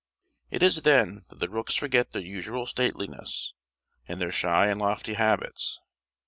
It 0.49 0.63
is 0.63 0.81
then 0.81 1.25
that 1.29 1.39
the 1.41 1.47
rooks 1.47 1.75
forget 1.75 2.11
their 2.11 2.23
usual 2.23 2.65
stateliness, 2.65 3.53
and 4.07 4.19
their 4.19 4.31
shy 4.31 4.65
and 4.65 4.81
lofty 4.81 5.13
habits. 5.13 5.79